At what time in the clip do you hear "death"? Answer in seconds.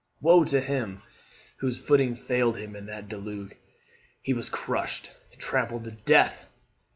5.91-6.45